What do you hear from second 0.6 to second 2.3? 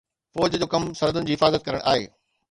جو ڪم سرحدن جي حفاظت ڪرڻ آهي